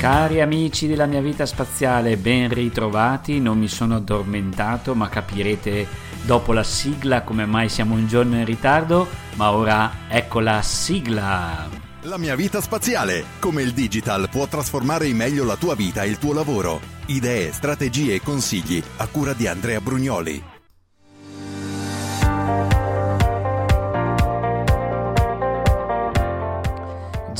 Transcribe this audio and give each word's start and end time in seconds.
Cari 0.00 0.40
amici 0.40 0.86
della 0.86 1.04
mia 1.04 1.20
vita 1.20 1.44
spaziale, 1.44 2.16
ben 2.16 2.48
ritrovati, 2.48 3.38
non 3.38 3.58
mi 3.58 3.68
sono 3.68 3.96
addormentato, 3.96 4.94
ma 4.94 5.10
capirete 5.10 5.86
dopo 6.22 6.54
la 6.54 6.62
sigla 6.62 7.20
come 7.20 7.44
mai 7.44 7.68
siamo 7.68 7.96
un 7.96 8.06
giorno 8.06 8.36
in 8.36 8.46
ritardo, 8.46 9.06
ma 9.34 9.52
ora 9.52 10.06
ecco 10.08 10.40
la 10.40 10.62
sigla. 10.62 11.68
La 12.04 12.16
mia 12.16 12.34
vita 12.34 12.62
spaziale, 12.62 13.24
come 13.40 13.60
il 13.60 13.74
digital 13.74 14.30
può 14.30 14.46
trasformare 14.46 15.06
in 15.06 15.18
meglio 15.18 15.44
la 15.44 15.56
tua 15.56 15.74
vita 15.74 16.02
e 16.02 16.08
il 16.08 16.16
tuo 16.16 16.32
lavoro. 16.32 16.80
Idee, 17.04 17.52
strategie 17.52 18.14
e 18.14 18.22
consigli 18.22 18.82
a 18.96 19.06
cura 19.06 19.34
di 19.34 19.46
Andrea 19.48 19.82
Brugnoli. 19.82 20.59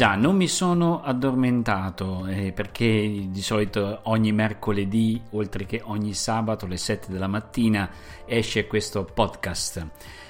Già, 0.01 0.15
non 0.15 0.35
mi 0.35 0.49
sono 0.49 1.03
addormentato 1.03 2.25
eh, 2.27 2.53
perché 2.53 3.27
di 3.29 3.43
solito 3.43 4.01
ogni 4.05 4.33
mercoledì, 4.33 5.21
oltre 5.33 5.67
che 5.67 5.83
ogni 5.85 6.15
sabato 6.15 6.65
alle 6.65 6.79
7 6.79 7.13
della 7.13 7.27
mattina, 7.27 7.91
esce 8.25 8.67
questo 8.67 9.05
podcast. 9.05 9.87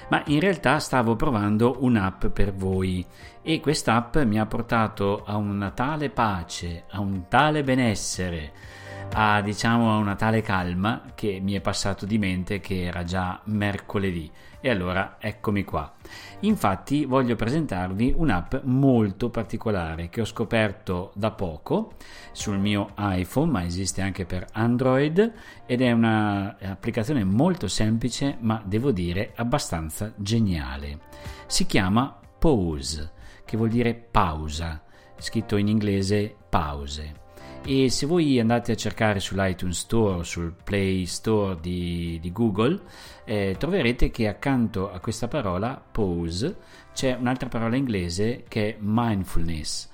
Ma 0.09 0.23
in 0.25 0.41
realtà 0.41 0.77
stavo 0.79 1.15
provando 1.15 1.77
un'app 1.79 2.25
per 2.25 2.53
voi 2.53 3.05
e 3.41 3.61
quest'app 3.61 4.17
mi 4.17 4.41
ha 4.41 4.45
portato 4.45 5.23
a 5.23 5.37
una 5.37 5.69
tale 5.69 6.09
pace, 6.09 6.83
a 6.89 6.99
un 6.99 7.29
tale 7.29 7.63
benessere, 7.63 8.51
a 9.13 9.39
diciamo 9.39 9.93
a 9.93 9.99
una 9.99 10.15
tale 10.15 10.41
calma 10.41 11.13
che 11.15 11.39
mi 11.41 11.53
è 11.53 11.61
passato 11.61 12.05
di 12.05 12.17
mente 12.17 12.59
che 12.59 12.83
era 12.83 13.05
già 13.05 13.39
mercoledì. 13.45 14.29
E 14.61 14.69
allora 14.69 15.17
eccomi 15.19 15.63
qua. 15.63 15.91
Infatti 16.41 17.05
voglio 17.05 17.35
presentarvi 17.35 18.13
un'app 18.15 18.55
molto 18.63 19.29
particolare 19.31 20.09
che 20.09 20.21
ho 20.21 20.25
scoperto 20.25 21.11
da 21.15 21.31
poco 21.31 21.93
sul 22.31 22.59
mio 22.59 22.93
iPhone, 22.95 23.51
ma 23.51 23.65
esiste 23.65 24.01
anche 24.01 24.25
per 24.25 24.45
Android 24.53 25.33
ed 25.65 25.81
è 25.81 25.91
un'applicazione 25.91 27.23
molto 27.23 27.67
semplice, 27.67 28.37
ma 28.39 28.61
devo 28.63 28.91
dire 28.91 29.33
abbastanza 29.35 30.13
geniale. 30.15 30.99
Si 31.47 31.65
chiama 31.65 32.19
Pause, 32.37 33.11
che 33.43 33.57
vuol 33.57 33.69
dire 33.69 33.95
pausa, 33.95 34.83
scritto 35.17 35.57
in 35.57 35.67
inglese 35.67 36.35
pause 36.49 37.20
e 37.63 37.89
se 37.89 38.05
voi 38.07 38.39
andate 38.39 38.71
a 38.71 38.75
cercare 38.75 39.19
sull'iTunes 39.19 39.77
Store 39.77 40.23
sul 40.23 40.53
Play 40.63 41.05
Store 41.05 41.59
di, 41.61 42.17
di 42.19 42.31
Google 42.31 42.81
eh, 43.23 43.55
troverete 43.57 44.09
che 44.09 44.27
accanto 44.27 44.91
a 44.91 44.99
questa 44.99 45.27
parola 45.27 45.79
pause 45.91 46.57
c'è 46.93 47.15
un'altra 47.19 47.49
parola 47.49 47.75
inglese 47.75 48.43
che 48.47 48.69
è 48.69 48.77
mindfulness. 48.79 49.89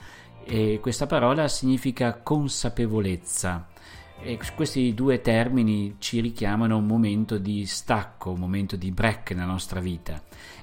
E 0.46 0.80
questa 0.82 1.08
parola 1.08 1.48
significa 1.50 2.20
consapevolezza. 2.22 3.68
E 4.20 4.40
questi 4.56 4.94
due 4.96 5.22
termini 5.22 5.98
ci 6.00 6.22
richiamano 6.22 6.78
un 6.78 6.86
momento 6.88 7.38
di 7.38 7.66
stacco, 7.68 8.32
un 8.32 8.40
momento 8.40 8.76
di 8.76 8.90
break 8.92 9.32
nella 9.32 9.46
nostra 9.46 9.80
vita 9.80 10.20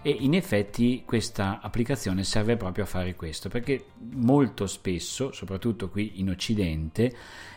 e 0.07 0.11
in 0.11 0.35
effetti 0.35 1.03
questa 1.07 1.61
applicazione 1.63 2.25
serve 2.25 2.59
proprio 2.59 2.85
a 2.85 2.87
fare 2.87 3.15
questo 3.15 3.49
perché 3.49 3.87
molto 4.13 4.67
spesso, 4.67 5.33
soprattutto 5.33 5.89
qui 5.89 6.21
in 6.21 6.29
Occidente, 6.29 7.11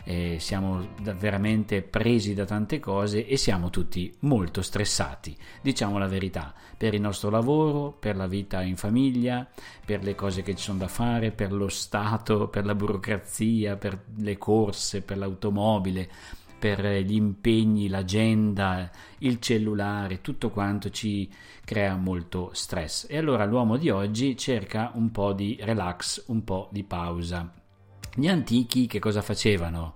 eh, 0.05 0.37
siamo 0.39 0.87
veramente 1.17 1.81
presi 1.81 2.33
da 2.33 2.45
tante 2.45 2.79
cose 2.79 3.27
e 3.27 3.35
siamo 3.35 3.69
tutti 3.69 4.15
molto 4.19 4.61
stressati, 4.61 5.35
diciamo 5.61 5.97
la 5.97 6.07
verità, 6.07 6.53
per 6.77 6.93
il 6.93 7.01
nostro 7.01 7.29
lavoro, 7.29 7.91
per 7.91 8.15
la 8.15 8.27
vita 8.27 8.61
in 8.61 8.77
famiglia, 8.77 9.45
per 9.85 10.01
le 10.01 10.15
cose 10.15 10.41
che 10.41 10.55
ci 10.55 10.63
sono 10.63 10.77
da 10.77 10.87
fare, 10.87 11.31
per 11.31 11.51
lo 11.51 11.67
Stato, 11.67 12.47
per 12.47 12.65
la 12.65 12.75
burocrazia, 12.75 13.75
per 13.75 14.05
le 14.19 14.37
corse, 14.37 15.01
per 15.01 15.17
l'automobile 15.17 16.09
per 16.57 16.83
gli 17.03 17.13
impegni, 17.13 17.87
l'agenda, 17.87 18.89
il 19.19 19.39
cellulare, 19.39 20.21
tutto 20.21 20.49
quanto 20.49 20.89
ci 20.89 21.29
crea 21.63 21.95
molto 21.95 22.51
stress. 22.53 23.05
E 23.09 23.17
allora 23.17 23.45
l'uomo 23.45 23.77
di 23.77 23.89
oggi 23.89 24.35
cerca 24.35 24.91
un 24.95 25.11
po' 25.11 25.33
di 25.33 25.57
relax, 25.61 26.25
un 26.27 26.43
po' 26.43 26.69
di 26.71 26.83
pausa. 26.83 27.51
Gli 28.15 28.27
antichi 28.27 28.87
che 28.87 28.99
cosa 28.99 29.21
facevano? 29.21 29.93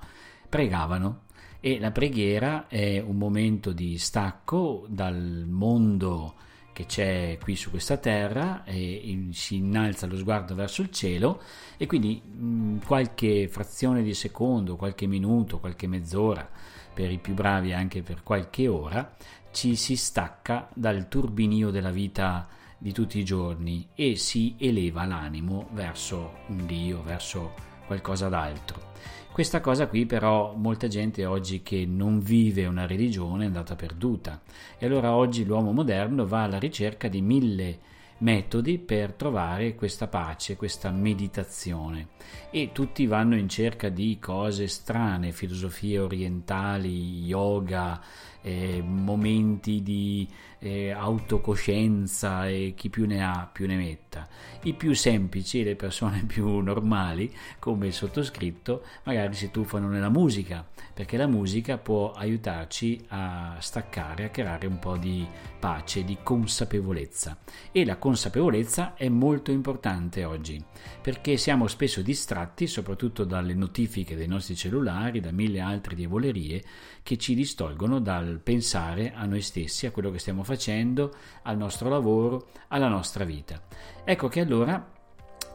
Pregavano 0.47 1.23
e 1.59 1.79
la 1.79 1.91
preghiera 1.91 2.67
è 2.67 2.99
un 2.99 3.17
momento 3.17 3.71
di 3.71 3.97
stacco 3.97 4.85
dal 4.89 5.45
mondo 5.47 6.35
che 6.73 6.85
c'è 6.85 7.37
qui 7.41 7.55
su 7.55 7.69
questa 7.69 7.97
terra 7.97 8.63
e 8.63 9.27
si 9.31 9.55
innalza 9.55 10.07
lo 10.07 10.17
sguardo 10.17 10.55
verso 10.55 10.81
il 10.81 10.89
cielo 10.91 11.41
e 11.77 11.85
quindi 11.85 12.21
mh, 12.21 12.85
qualche 12.85 13.47
frazione 13.47 14.03
di 14.03 14.13
secondo, 14.13 14.75
qualche 14.75 15.07
minuto, 15.07 15.59
qualche 15.59 15.87
mezz'ora, 15.87 16.49
per 16.93 17.11
i 17.11 17.17
più 17.17 17.33
bravi 17.33 17.73
anche 17.73 18.01
per 18.01 18.23
qualche 18.23 18.67
ora, 18.67 19.15
ci 19.51 19.75
si 19.75 19.95
stacca 19.95 20.69
dal 20.73 21.07
turbinio 21.07 21.71
della 21.71 21.91
vita 21.91 22.47
di 22.77 22.91
tutti 22.93 23.19
i 23.19 23.23
giorni 23.23 23.89
e 23.93 24.15
si 24.15 24.55
eleva 24.57 25.05
l'animo 25.05 25.69
verso 25.73 26.39
un 26.47 26.65
Dio, 26.65 27.03
verso 27.03 27.70
qualcosa 27.91 28.29
d'altro. 28.29 28.89
Questa 29.33 29.59
cosa 29.59 29.87
qui 29.87 30.05
però 30.05 30.53
molta 30.55 30.87
gente 30.87 31.25
oggi 31.25 31.61
che 31.61 31.85
non 31.85 32.19
vive 32.19 32.65
una 32.65 32.87
religione 32.87 33.43
è 33.43 33.47
andata 33.47 33.75
perduta 33.75 34.41
e 34.77 34.85
allora 34.85 35.13
oggi 35.13 35.43
l'uomo 35.43 35.73
moderno 35.73 36.25
va 36.25 36.43
alla 36.43 36.57
ricerca 36.57 37.09
di 37.09 37.21
mille 37.21 37.79
metodi 38.19 38.77
per 38.77 39.13
trovare 39.13 39.75
questa 39.75 40.07
pace, 40.07 40.55
questa 40.55 40.89
meditazione 40.91 42.09
e 42.49 42.71
tutti 42.71 43.05
vanno 43.07 43.35
in 43.35 43.49
cerca 43.49 43.89
di 43.89 44.17
cose 44.21 44.67
strane, 44.67 45.33
filosofie 45.33 45.99
orientali, 45.99 47.25
yoga, 47.25 47.99
eh, 48.41 48.81
momenti 48.83 49.81
di 49.81 50.27
eh, 50.59 50.91
autocoscienza 50.91 52.47
e 52.47 52.73
chi 52.75 52.89
più 52.89 53.05
ne 53.07 53.23
ha 53.23 53.49
più 53.51 53.65
ne 53.65 53.75
metta. 53.75 54.27
I 54.63 54.73
più 54.73 54.93
semplici, 54.93 55.63
le 55.63 55.75
persone 55.75 56.23
più 56.27 56.59
normali, 56.59 57.33
come 57.59 57.87
il 57.87 57.93
sottoscritto, 57.93 58.83
magari 59.03 59.33
si 59.33 59.49
tuffano 59.49 59.87
nella 59.87 60.09
musica, 60.09 60.65
perché 60.93 61.17
la 61.17 61.27
musica 61.27 61.77
può 61.77 62.11
aiutarci 62.11 63.03
a 63.09 63.57
staccare, 63.59 64.25
a 64.25 64.29
creare 64.29 64.67
un 64.67 64.77
po' 64.77 64.97
di 64.97 65.27
pace, 65.59 66.03
di 66.03 66.17
consapevolezza. 66.21 67.37
E 67.71 67.85
la 67.85 67.97
consapevolezza 67.97 68.93
è 68.95 69.09
molto 69.09 69.51
importante 69.51 70.23
oggi, 70.23 70.63
perché 71.01 71.37
siamo 71.37 71.67
spesso 71.67 72.01
distratti, 72.01 72.67
soprattutto 72.67 73.23
dalle 73.23 73.55
notifiche 73.55 74.15
dei 74.15 74.27
nostri 74.27 74.55
cellulari, 74.55 75.19
da 75.19 75.31
mille 75.31 75.59
altre 75.59 75.95
diavolerie 75.95 76.63
che 77.03 77.17
ci 77.17 77.33
distolgono 77.33 77.99
dal 77.99 78.30
pensare 78.39 79.13
a 79.13 79.25
noi 79.25 79.41
stessi, 79.41 79.85
a 79.85 79.91
quello 79.91 80.11
che 80.11 80.19
stiamo 80.19 80.43
facendo, 80.43 81.13
al 81.43 81.57
nostro 81.57 81.89
lavoro, 81.89 82.49
alla 82.69 82.87
nostra 82.87 83.23
vita. 83.23 83.61
Ecco 84.03 84.27
che 84.27 84.39
allora 84.41 84.99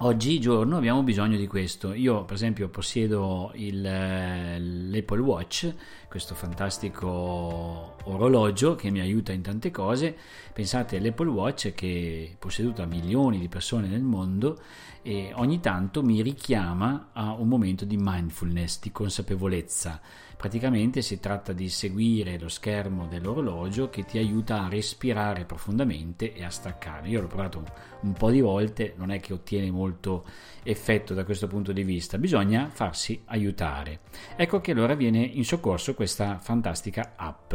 Oggigiorno 0.00 0.76
abbiamo 0.76 1.02
bisogno 1.02 1.38
di 1.38 1.46
questo. 1.46 1.94
Io, 1.94 2.24
per 2.24 2.34
esempio, 2.34 2.68
possiedo 2.68 3.50
il, 3.54 3.80
l'Apple 3.80 5.20
Watch, 5.20 5.74
questo 6.06 6.34
fantastico 6.34 7.96
orologio 8.04 8.74
che 8.74 8.90
mi 8.90 9.00
aiuta 9.00 9.32
in 9.32 9.40
tante 9.40 9.70
cose. 9.70 10.14
Pensate 10.52 10.98
all'Apple 10.98 11.30
Watch 11.30 11.72
che 11.72 12.30
è 12.30 12.36
posseduto 12.36 12.82
da 12.82 12.86
milioni 12.86 13.38
di 13.38 13.48
persone 13.48 13.88
nel 13.88 14.02
mondo 14.02 14.60
e 15.00 15.32
ogni 15.36 15.60
tanto 15.60 16.02
mi 16.02 16.20
richiama 16.20 17.08
a 17.14 17.32
un 17.32 17.48
momento 17.48 17.86
di 17.86 17.96
mindfulness, 17.98 18.80
di 18.80 18.92
consapevolezza 18.92 19.98
Praticamente 20.36 21.00
si 21.00 21.18
tratta 21.18 21.54
di 21.54 21.70
seguire 21.70 22.38
lo 22.38 22.48
schermo 22.48 23.06
dell'orologio 23.06 23.88
che 23.88 24.04
ti 24.04 24.18
aiuta 24.18 24.64
a 24.64 24.68
respirare 24.68 25.46
profondamente 25.46 26.34
e 26.34 26.44
a 26.44 26.50
staccare. 26.50 27.08
Io 27.08 27.22
l'ho 27.22 27.26
provato 27.26 27.64
un 28.00 28.12
po' 28.12 28.30
di 28.30 28.42
volte, 28.42 28.92
non 28.98 29.10
è 29.10 29.18
che 29.18 29.32
ottiene 29.32 29.70
molto 29.70 30.24
effetto 30.62 31.14
da 31.14 31.24
questo 31.24 31.46
punto 31.46 31.72
di 31.72 31.84
vista, 31.84 32.18
bisogna 32.18 32.68
farsi 32.70 33.22
aiutare. 33.26 34.00
Ecco 34.36 34.60
che 34.60 34.72
allora 34.72 34.94
viene 34.94 35.20
in 35.20 35.44
soccorso 35.44 35.94
questa 35.94 36.38
fantastica 36.38 37.14
app. 37.16 37.54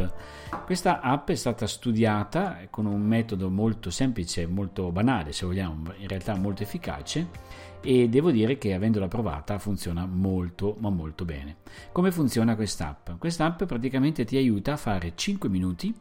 Questa 0.64 1.00
app 1.00 1.30
è 1.30 1.36
stata 1.36 1.68
studiata 1.68 2.66
con 2.68 2.86
un 2.86 3.00
metodo 3.00 3.48
molto 3.48 3.90
semplice, 3.90 4.46
molto 4.46 4.90
banale, 4.90 5.32
se 5.32 5.46
vogliamo, 5.46 5.92
in 5.98 6.08
realtà 6.08 6.34
molto 6.34 6.64
efficace 6.64 7.70
e 7.82 8.08
devo 8.08 8.30
dire 8.30 8.58
che 8.58 8.74
avendola 8.74 9.08
provata 9.08 9.58
funziona 9.58 10.06
molto 10.06 10.76
ma 10.78 10.88
molto 10.88 11.24
bene. 11.24 11.56
Come 11.90 12.12
funziona 12.12 12.54
quest'app? 12.54 13.10
Quest'app 13.18 13.64
praticamente 13.64 14.24
ti 14.24 14.36
aiuta 14.36 14.74
a 14.74 14.76
fare 14.76 15.12
5 15.14 15.48
minuti 15.48 15.94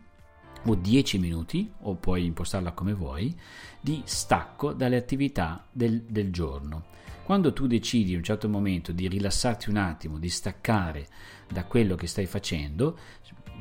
o 0.66 0.76
10 0.76 1.18
minuti, 1.18 1.72
o 1.82 1.96
puoi 1.96 2.26
impostarla 2.26 2.74
come 2.74 2.94
vuoi, 2.94 3.36
di 3.80 4.02
stacco 4.06 4.74
dalle 4.74 4.98
attività 4.98 5.66
del, 5.72 6.04
del 6.04 6.32
giorno. 6.32 6.86
Quando 7.24 7.54
tu 7.54 7.66
decidi 7.66 8.12
in 8.12 8.18
un 8.18 8.24
certo 8.24 8.48
momento 8.48 8.92
di 8.92 9.08
rilassarti 9.08 9.70
un 9.70 9.78
attimo, 9.78 10.20
di 10.20 10.30
staccare 10.30 11.08
da 11.50 11.66
quello 11.66 11.96
che 11.96 12.06
stai 12.06 12.26
facendo, 12.26 12.98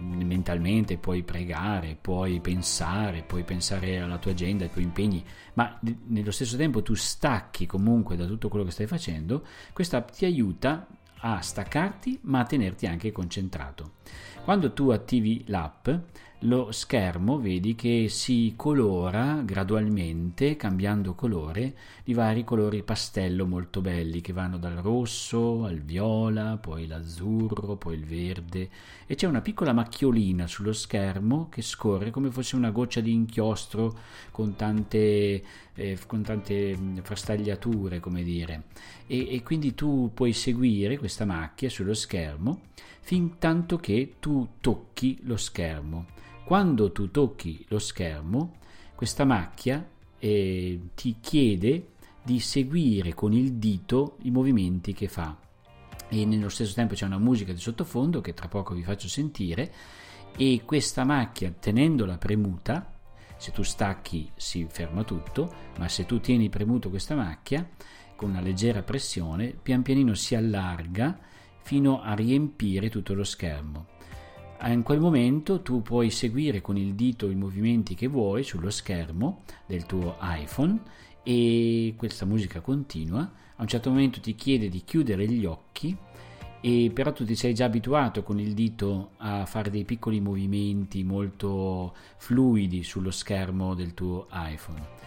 mentalmente 0.01 0.97
puoi 0.97 1.23
pregare, 1.23 1.97
puoi 2.01 2.41
pensare, 2.41 3.23
puoi 3.23 3.45
pensare 3.45 3.99
alla 4.01 4.19
tua 4.19 4.33
agenda, 4.33 4.65
ai 4.65 4.71
tuoi 4.71 4.85
impegni, 4.85 5.25
ma 5.55 5.79
nello 6.07 6.31
stesso 6.31 6.57
tempo 6.57 6.83
tu 6.83 6.95
stacchi 6.95 7.67
comunque 7.67 8.17
da 8.17 8.27
tutto 8.27 8.49
quello 8.49 8.65
che 8.65 8.71
stai 8.71 8.87
facendo, 8.87 9.45
questa 9.73 10.01
ti 10.03 10.25
aiuta 10.25 10.87
a 11.23 11.41
staccarti 11.41 12.21
ma 12.23 12.41
a 12.41 12.45
tenerti 12.45 12.87
anche 12.87 13.13
concentrato. 13.13 13.93
Quando 14.45 14.73
tu 14.73 14.89
attivi 14.91 15.45
l'app, 15.47 15.89
lo 16.45 16.73
schermo 16.73 17.39
vedi 17.39 17.75
che 17.75 18.07
si 18.09 18.55
colora 18.57 19.43
gradualmente 19.45 20.57
cambiando 20.57 21.15
colore 21.15 21.75
di 22.03 22.15
vari 22.15 22.45
colori 22.45 22.83
pastello 22.83 23.47
molto 23.47 23.83
belli 23.83 24.23
che 24.23 24.33
vanno 24.33 24.57
dal 24.57 24.77
rosso 24.77 25.65
al 25.65 25.81
viola, 25.81 26.57
poi 26.57 26.87
l'azzurro, 26.87 27.77
poi 27.77 27.97
il 27.97 28.07
verde 28.07 28.71
e 29.07 29.17
c'è 29.17 29.27
una 29.27 29.43
piccola 29.43 29.75
macchiolina 29.75 30.47
sullo 30.47 30.73
schermo 30.73 31.49
che 31.51 31.61
scorre 31.61 32.11
come 32.11 32.31
fosse 32.31 32.57
una 32.57 32.71
goccia 32.71 33.01
di 33.01 33.13
inchiostro 33.13 33.99
con 34.31 34.57
tante, 34.57 35.43
eh, 35.75 35.99
con 36.07 36.23
tante 36.23 36.79
frastagliature, 37.03 38.01
come 38.01 38.23
dire. 38.23 38.63
E, 39.07 39.35
e 39.35 39.43
quindi 39.43 39.75
tu 39.75 40.11
puoi 40.15 40.33
seguire 40.33 40.97
questa 40.97 41.27
macchia 41.27 41.69
sullo 41.69 41.93
schermo 41.95 42.61
fin 43.01 43.39
tanto 43.39 43.77
che 43.79 44.17
tu 44.21 44.49
tocchi 44.61 45.19
lo 45.23 45.37
schermo. 45.37 46.07
Quando 46.45 46.93
tu 46.93 47.11
tocchi 47.11 47.65
lo 47.69 47.79
schermo, 47.79 48.57
questa 48.95 49.25
macchia 49.25 49.87
eh, 50.19 50.81
ti 50.95 51.17
chiede 51.21 51.89
di 52.23 52.41
seguire 52.41 53.15
con 53.15 53.33
il 53.33 53.55
dito 53.55 54.17
i 54.23 54.31
movimenti 54.31 54.93
che 54.93 55.09
fa. 55.09 55.37
E 56.09 56.25
nello 56.25 56.49
stesso 56.49 56.75
tempo 56.75 56.95
c'è 56.95 57.07
una 57.07 57.19
musica 57.19 57.53
di 57.53 57.61
sottofondo 57.61 58.21
che 58.21 58.35
tra 58.35 58.49
poco 58.49 58.75
vi 58.75 58.83
faccio 58.83 59.09
sentire. 59.09 59.73
E 60.37 60.63
questa 60.65 61.05
macchia 61.05 61.51
tenendola 61.51 62.19
premuta 62.19 62.99
se 63.41 63.53
tu 63.53 63.63
stacchi 63.63 64.31
si 64.37 64.67
ferma 64.69 65.03
tutto 65.03 65.51
ma 65.79 65.89
se 65.89 66.05
tu 66.05 66.21
tieni 66.21 66.51
premuto 66.51 66.91
questa 66.91 67.15
macchia 67.15 67.67
con 68.15 68.29
una 68.29 68.43
leggera 68.43 68.83
pressione 68.83 69.57
pian 69.61 69.81
pianino 69.81 70.13
si 70.13 70.35
allarga 70.35 71.19
fino 71.63 72.03
a 72.03 72.15
riempire 72.15 72.89
tutto 72.89 73.15
lo 73.15 73.25
schermo 73.25 73.99
in 74.69 74.83
quel 74.83 75.01
momento 75.01 75.63
tu 75.63 75.81
puoi 75.81 76.11
seguire 76.11 76.61
con 76.61 76.77
il 76.77 76.95
dito 76.95 77.31
i 77.31 77.35
movimenti 77.35 77.95
che 77.95 78.09
vuoi 78.09 78.43
sullo 78.43 78.71
schermo 78.71 79.45
del 79.67 79.87
tuo 79.87 80.17
iPhone 80.21 80.81
e 81.23 81.95
questa 81.97 82.27
musica 82.27 82.61
continua. 82.61 83.21
A 83.57 83.63
un 83.63 83.69
certo 83.69 83.89
momento 83.89 84.21
ti 84.21 84.35
chiede 84.35 84.69
di 84.69 84.83
chiudere 84.85 85.27
gli 85.27 85.47
occhi 85.47 85.97
e 86.61 86.91
però 86.93 87.13
tu 87.13 87.25
ti 87.25 87.35
sei 87.37 87.55
già 87.55 87.65
abituato 87.65 88.23
con 88.23 88.39
il 88.39 88.53
dito 88.53 89.13
a 89.17 89.47
fare 89.47 89.71
dei 89.71 89.85
piccoli 89.85 90.21
movimenti 90.21 91.05
molto 91.05 91.95
fluidi 92.19 92.83
sullo 92.83 93.11
schermo 93.11 93.75
del 93.75 93.95
tuo 93.95 94.27
iPhone. 94.31 94.99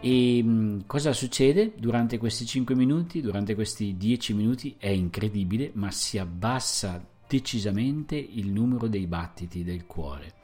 E 0.00 0.42
mm, 0.42 0.80
cosa 0.86 1.12
succede 1.12 1.72
durante 1.76 2.18
questi 2.18 2.44
5 2.46 2.74
minuti? 2.74 3.20
Durante 3.20 3.54
questi 3.54 3.96
10 3.96 4.34
minuti 4.34 4.76
è 4.78 4.88
incredibile, 4.88 5.70
ma 5.74 5.90
si 5.90 6.18
abbassa 6.18 7.04
decisamente 7.26 8.16
il 8.16 8.50
numero 8.50 8.86
dei 8.86 9.06
battiti 9.06 9.64
del 9.64 9.86
cuore 9.86 10.34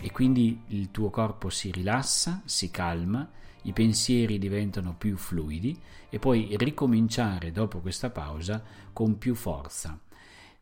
e 0.00 0.10
quindi 0.10 0.62
il 0.68 0.90
tuo 0.90 1.10
corpo 1.10 1.48
si 1.48 1.70
rilassa, 1.70 2.42
si 2.44 2.70
calma, 2.70 3.28
i 3.62 3.72
pensieri 3.72 4.38
diventano 4.38 4.96
più 4.98 5.16
fluidi 5.16 5.78
e 6.08 6.18
puoi 6.18 6.56
ricominciare 6.58 7.52
dopo 7.52 7.78
questa 7.78 8.10
pausa 8.10 8.62
con 8.92 9.16
più 9.16 9.36
forza. 9.36 9.96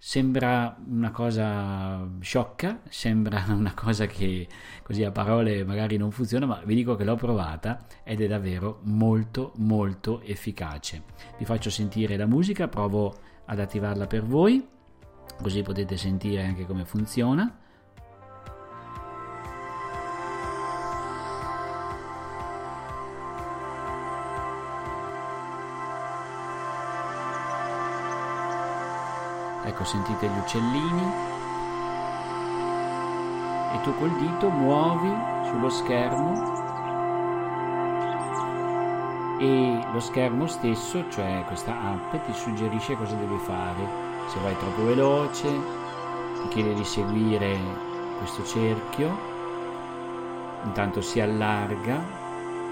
Sembra 0.02 0.78
una 0.88 1.10
cosa 1.10 2.08
sciocca, 2.20 2.80
sembra 2.88 3.44
una 3.52 3.74
cosa 3.74 4.06
che 4.06 4.48
così 4.82 5.04
a 5.04 5.10
parole 5.10 5.62
magari 5.62 5.98
non 5.98 6.10
funziona, 6.10 6.46
ma 6.46 6.62
vi 6.64 6.74
dico 6.74 6.96
che 6.96 7.04
l'ho 7.04 7.16
provata 7.16 7.84
ed 8.02 8.22
è 8.22 8.26
davvero 8.26 8.80
molto 8.84 9.52
molto 9.56 10.22
efficace. 10.22 11.02
Vi 11.36 11.44
faccio 11.44 11.68
sentire 11.68 12.16
la 12.16 12.24
musica, 12.24 12.66
provo 12.66 13.14
ad 13.44 13.60
attivarla 13.60 14.06
per 14.06 14.24
voi 14.24 14.66
così 15.42 15.62
potete 15.62 15.96
sentire 15.96 16.44
anche 16.44 16.66
come 16.66 16.84
funziona. 16.84 17.58
Ecco, 29.80 29.88
sentite 29.88 30.26
gli 30.26 30.38
uccellini. 30.38 31.12
E 33.72 33.80
tu 33.82 33.96
col 33.96 34.14
dito 34.18 34.50
muovi 34.50 35.10
sullo 35.48 35.70
schermo. 35.70 36.58
E 39.38 39.86
lo 39.90 40.00
schermo 40.00 40.46
stesso, 40.48 41.08
cioè 41.08 41.44
questa 41.46 41.80
app, 41.80 42.14
ti 42.26 42.32
suggerisce 42.34 42.94
cosa 42.94 43.14
devi 43.14 43.38
fare. 43.38 43.88
Se 44.26 44.38
vai 44.40 44.54
troppo 44.58 44.84
veloce 44.84 45.48
ti 45.48 46.48
chiede 46.48 46.74
di 46.74 46.84
seguire 46.84 47.58
questo 48.18 48.44
cerchio. 48.44 49.16
Intanto 50.64 51.00
si 51.00 51.20
allarga 51.20 52.18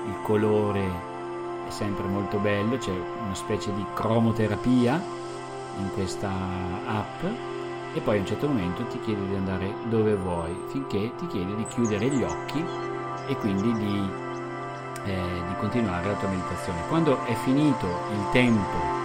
il 0.04 0.20
colore 0.22 1.06
è 1.66 1.70
sempre 1.70 2.06
molto 2.06 2.38
bello 2.38 2.78
c'è 2.78 2.92
una 2.92 3.34
specie 3.34 3.74
di 3.74 3.84
cromoterapia 3.94 5.02
in 5.78 5.90
questa 5.94 6.30
app 6.86 7.24
e 7.94 8.00
poi 8.00 8.18
a 8.18 8.20
un 8.20 8.26
certo 8.26 8.46
momento 8.46 8.84
ti 8.86 9.00
chiede 9.00 9.26
di 9.26 9.34
andare 9.34 9.72
dove 9.88 10.14
vuoi 10.14 10.54
finché 10.68 11.12
ti 11.16 11.26
chiede 11.26 11.56
di 11.56 11.64
chiudere 11.66 12.08
gli 12.08 12.22
occhi 12.22 12.64
e 13.26 13.36
quindi 13.36 13.72
di, 13.72 14.10
eh, 15.04 15.42
di 15.46 15.54
continuare 15.58 16.06
la 16.06 16.14
tua 16.14 16.28
meditazione 16.28 16.86
quando 16.88 17.24
è 17.24 17.34
finito 17.34 17.86
il 17.86 18.30
tempo 18.32 18.96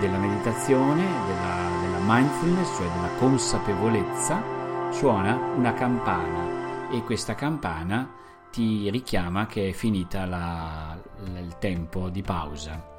della 0.00 0.18
meditazione, 0.18 1.04
della, 1.26 1.70
della 1.80 1.98
mindfulness, 2.00 2.76
cioè 2.76 2.88
della 2.92 3.10
consapevolezza, 3.18 4.42
suona 4.90 5.34
una 5.56 5.72
campana 5.72 6.90
e 6.90 7.02
questa 7.02 7.34
campana 7.34 8.08
ti 8.50 8.88
richiama 8.90 9.46
che 9.46 9.70
è 9.70 9.72
finita 9.72 10.24
la, 10.24 10.96
la, 11.32 11.38
il 11.40 11.58
tempo 11.58 12.08
di 12.08 12.22
pausa. 12.22 12.94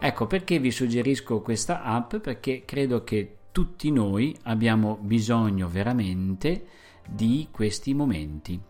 Ecco 0.00 0.26
perché 0.26 0.58
vi 0.58 0.70
suggerisco 0.70 1.42
questa 1.42 1.82
app 1.82 2.16
perché 2.16 2.64
credo 2.64 3.04
che 3.04 3.36
tutti 3.52 3.90
noi 3.90 4.36
abbiamo 4.44 4.96
bisogno 5.00 5.68
veramente 5.68 6.64
di 7.06 7.48
questi 7.50 7.92
momenti 7.92 8.60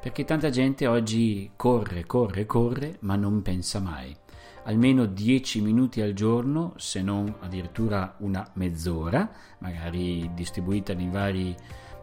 perché 0.00 0.24
tanta 0.24 0.48
gente 0.48 0.86
oggi 0.86 1.50
corre, 1.56 2.06
corre, 2.06 2.46
corre 2.46 2.96
ma 3.00 3.16
non 3.16 3.42
pensa 3.42 3.80
mai. 3.80 4.16
Almeno 4.64 5.06
10 5.06 5.60
minuti 5.60 6.00
al 6.00 6.12
giorno, 6.12 6.74
se 6.76 7.02
non 7.02 7.34
addirittura 7.40 8.14
una 8.18 8.48
mezz'ora, 8.54 9.30
magari 9.58 10.30
distribuita 10.34 10.94
nei 10.94 11.08
vari 11.08 11.56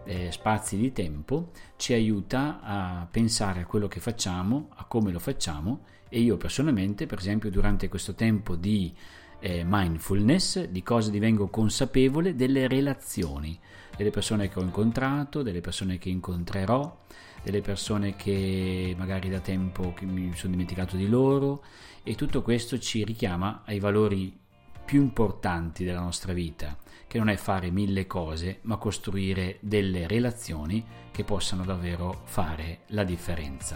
eh, 0.06 0.32
spazi 0.32 0.78
di 0.78 0.92
tempo, 0.92 1.52
ci 1.76 1.94
aiuta 1.94 2.60
a 2.62 3.08
pensare 3.10 3.62
a 3.62 3.66
quello 3.66 3.88
che 3.88 4.00
facciamo, 4.00 4.70
a 4.76 4.86
come 4.86 5.12
lo 5.12 5.20
facciamo. 5.20 5.86
E 6.10 6.20
io 6.20 6.38
personalmente, 6.38 7.06
per 7.06 7.18
esempio, 7.20 7.50
durante 7.50 7.90
questo 7.90 8.14
tempo 8.14 8.56
di 8.56 8.94
eh, 9.40 9.64
mindfulness, 9.66 10.66
di 10.66 10.82
cosa 10.84 11.10
divengo 11.10 11.48
consapevole 11.48 12.36
delle 12.36 12.68
relazioni, 12.68 13.60
delle 13.98 14.12
persone 14.12 14.48
che 14.50 14.60
ho 14.60 14.64
incontrato, 14.64 15.42
delle 15.42 15.62
persone 15.62 15.98
che 15.98 16.10
incontrerò, 16.10 17.04
delle 17.44 17.62
persone 17.62 18.16
che 18.16 18.96
magari 18.98 19.30
da 19.30 19.40
tempo 19.40 19.94
mi 20.02 20.32
sono 20.36 20.52
dimenticato 20.52 20.96
di 20.96 21.08
loro. 21.08 21.64
E 22.04 22.16
tutto 22.16 22.42
questo 22.42 22.78
ci 22.80 23.04
richiama 23.04 23.64
ai 23.66 23.80
valori 23.80 24.45
più 24.86 25.02
importanti 25.02 25.84
della 25.84 26.00
nostra 26.00 26.32
vita, 26.32 26.78
che 27.08 27.18
non 27.18 27.30
è 27.30 27.36
fare 27.36 27.72
mille 27.72 28.06
cose, 28.06 28.60
ma 28.62 28.78
costruire 28.78 29.58
delle 29.62 30.08
relazioni 30.08 30.86
che 31.12 31.24
possano 31.24 31.66
davvero 31.66 32.22
fare 32.26 32.82
la 32.88 33.04
differenza. 33.04 33.76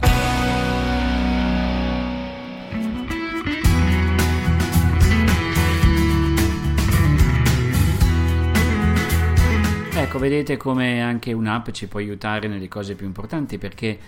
Ecco, 9.95 10.17
vedete 10.19 10.55
come 10.55 11.01
anche 11.01 11.33
un'app 11.33 11.71
ci 11.71 11.87
può 11.87 11.99
aiutare 11.99 12.47
nelle 12.47 12.67
cose 12.67 12.95
più 12.95 13.05
importanti 13.05 13.57
perché 13.57 13.99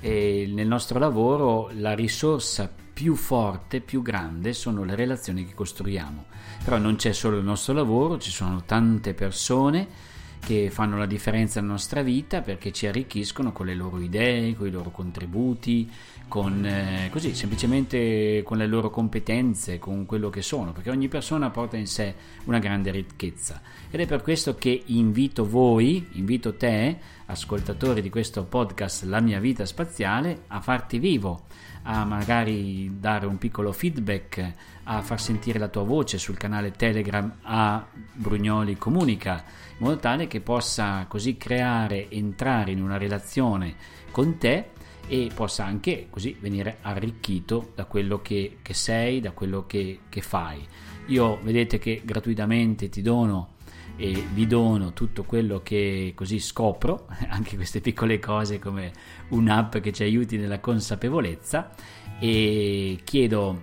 eh, 0.00 0.50
nel 0.52 0.66
nostro 0.66 0.98
lavoro 0.98 1.70
la 1.74 1.94
risorsa 1.94 2.70
più 2.92 3.14
forte, 3.14 3.80
più 3.80 4.02
grande 4.02 4.52
sono 4.52 4.84
le 4.84 4.94
relazioni 4.94 5.46
che 5.46 5.54
costruiamo. 5.54 6.26
Però 6.64 6.76
non 6.76 6.96
c'è 6.96 7.12
solo 7.12 7.38
il 7.38 7.44
nostro 7.44 7.72
lavoro, 7.72 8.18
ci 8.18 8.30
sono 8.30 8.62
tante 8.64 9.14
persone 9.14 10.08
che 10.44 10.70
fanno 10.70 10.96
la 10.96 11.06
differenza 11.06 11.60
nella 11.60 11.72
nostra 11.72 12.02
vita 12.02 12.40
perché 12.40 12.72
ci 12.72 12.86
arricchiscono 12.86 13.52
con 13.52 13.66
le 13.66 13.74
loro 13.74 14.00
idee, 14.00 14.54
con 14.56 14.66
i 14.66 14.70
loro 14.70 14.90
contributi, 14.90 15.88
con 16.28 16.64
eh, 16.64 17.08
così 17.10 17.34
semplicemente 17.34 18.42
con 18.44 18.56
le 18.56 18.66
loro 18.66 18.90
competenze, 18.90 19.78
con 19.78 20.06
quello 20.06 20.30
che 20.30 20.42
sono, 20.42 20.72
perché 20.72 20.90
ogni 20.90 21.08
persona 21.08 21.50
porta 21.50 21.76
in 21.76 21.86
sé 21.86 22.14
una 22.44 22.58
grande 22.58 22.90
ricchezza. 22.90 23.60
Ed 23.90 24.00
è 24.00 24.06
per 24.06 24.22
questo 24.22 24.54
che 24.54 24.82
invito 24.86 25.46
voi, 25.48 26.08
invito 26.12 26.54
te, 26.54 26.98
ascoltatori 27.30 28.02
di 28.02 28.10
questo 28.10 28.44
podcast 28.44 29.04
La 29.04 29.20
mia 29.20 29.38
vita 29.38 29.64
spaziale, 29.64 30.42
a 30.48 30.60
farti 30.60 30.98
vivo, 30.98 31.46
a 31.82 32.04
magari 32.04 32.98
dare 32.98 33.26
un 33.26 33.38
piccolo 33.38 33.72
feedback, 33.72 34.52
a 34.84 35.00
far 35.00 35.20
sentire 35.20 35.58
la 35.58 35.68
tua 35.68 35.84
voce 35.84 36.18
sul 36.18 36.36
canale 36.36 36.72
Telegram 36.72 37.38
a 37.42 37.86
Brugnoli 38.12 38.76
Comunica, 38.76 39.44
in 39.78 39.86
modo 39.86 39.96
tale 39.98 40.26
che 40.26 40.40
possa 40.40 41.06
così 41.08 41.36
creare, 41.36 42.10
entrare 42.10 42.72
in 42.72 42.82
una 42.82 42.98
relazione 42.98 43.74
con 44.10 44.36
te 44.36 44.70
e 45.06 45.30
possa 45.32 45.64
anche 45.64 46.08
così 46.10 46.36
venire 46.38 46.78
arricchito 46.82 47.72
da 47.74 47.84
quello 47.84 48.20
che, 48.20 48.58
che 48.62 48.74
sei, 48.74 49.20
da 49.20 49.30
quello 49.30 49.66
che, 49.66 50.00
che 50.08 50.20
fai. 50.20 50.66
Io 51.06 51.38
vedete 51.42 51.78
che 51.78 52.02
gratuitamente 52.04 52.88
ti 52.88 53.02
dono 53.02 53.54
e 53.96 54.26
vi 54.32 54.46
dono 54.46 54.92
tutto 54.92 55.24
quello 55.24 55.60
che 55.62 56.12
così 56.14 56.38
scopro, 56.38 57.06
anche 57.28 57.56
queste 57.56 57.80
piccole 57.80 58.18
cose 58.18 58.58
come 58.58 58.92
un'app 59.28 59.76
che 59.78 59.92
ci 59.92 60.02
aiuti 60.02 60.36
nella 60.36 60.60
consapevolezza. 60.60 61.70
E 62.18 63.00
chiedo 63.04 63.62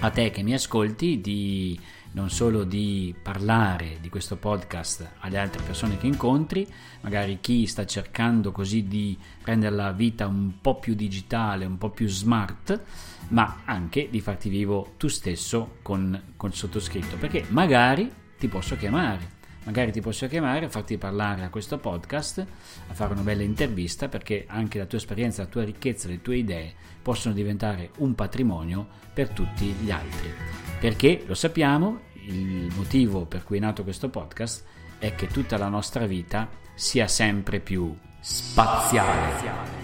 a 0.00 0.10
te 0.10 0.30
che 0.30 0.42
mi 0.42 0.54
ascolti 0.54 1.20
di 1.20 1.78
non 2.12 2.28
solo 2.28 2.64
di 2.64 3.14
parlare 3.20 3.96
di 4.00 4.08
questo 4.08 4.36
podcast 4.36 5.12
alle 5.20 5.38
altre 5.38 5.62
persone 5.62 5.96
che 5.96 6.06
incontri, 6.06 6.66
magari 7.00 7.38
chi 7.40 7.66
sta 7.66 7.86
cercando 7.86 8.52
così 8.52 8.86
di 8.86 9.16
rendere 9.44 9.74
la 9.74 9.92
vita 9.92 10.26
un 10.26 10.60
po' 10.60 10.78
più 10.78 10.94
digitale, 10.94 11.64
un 11.64 11.78
po' 11.78 11.90
più 11.90 12.06
smart, 12.08 12.80
ma 13.28 13.62
anche 13.64 14.08
di 14.10 14.20
farti 14.20 14.48
vivo 14.50 14.92
tu 14.98 15.08
stesso 15.08 15.76
con, 15.82 16.34
con 16.36 16.52
sottoscritto, 16.52 17.16
perché 17.16 17.46
magari 17.48 18.10
ti 18.38 18.48
posso 18.48 18.76
chiamare 18.76 19.40
magari 19.64 19.92
ti 19.92 20.00
posso 20.00 20.26
chiamare 20.26 20.66
a 20.66 20.68
farti 20.68 20.98
parlare 20.98 21.44
a 21.44 21.50
questo 21.50 21.78
podcast, 21.78 22.46
a 22.88 22.94
fare 22.94 23.12
una 23.12 23.22
bella 23.22 23.42
intervista, 23.42 24.08
perché 24.08 24.44
anche 24.48 24.78
la 24.78 24.86
tua 24.86 24.98
esperienza, 24.98 25.42
la 25.42 25.48
tua 25.48 25.64
ricchezza, 25.64 26.08
le 26.08 26.20
tue 26.22 26.36
idee 26.38 26.74
possono 27.02 27.34
diventare 27.34 27.90
un 27.98 28.14
patrimonio 28.14 28.86
per 29.12 29.28
tutti 29.28 29.66
gli 29.66 29.90
altri. 29.90 30.32
Perché 30.80 31.22
lo 31.26 31.34
sappiamo, 31.34 32.00
il 32.26 32.72
motivo 32.74 33.24
per 33.24 33.44
cui 33.44 33.58
è 33.58 33.60
nato 33.60 33.82
questo 33.82 34.08
podcast 34.08 34.64
è 34.98 35.14
che 35.14 35.26
tutta 35.26 35.58
la 35.58 35.68
nostra 35.68 36.06
vita 36.06 36.48
sia 36.74 37.08
sempre 37.08 37.60
più 37.60 37.94
spaziale. 38.20 39.80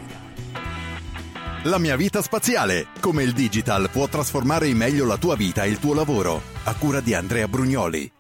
La 1.65 1.79
mia 1.79 1.97
vita 1.97 2.23
spaziale, 2.23 2.87
come 3.01 3.25
il 3.25 3.33
digital 3.33 3.91
può 3.91 4.07
trasformare 4.07 4.69
in 4.69 4.77
meglio 4.77 5.05
la 5.05 5.19
tua 5.19 5.35
vita 5.35 5.65
e 5.65 5.69
il 5.69 5.81
tuo 5.81 5.93
lavoro, 5.93 6.41
a 6.65 6.75
cura 6.77 7.01
di 7.01 7.15
Andrea 7.15 7.49
Brugnoli. 7.49 8.18